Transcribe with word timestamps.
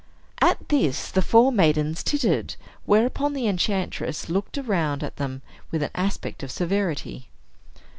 At 0.41 0.69
this 0.69 1.11
the 1.11 1.21
four 1.21 1.51
maidens 1.51 2.01
tittered; 2.01 2.55
whereupon 2.87 3.33
the 3.33 3.45
enchantress 3.45 4.29
looked 4.29 4.57
round 4.57 5.03
at 5.03 5.17
them, 5.17 5.43
with 5.69 5.83
an 5.83 5.91
aspect 5.93 6.41
of 6.41 6.49
severity. 6.49 7.29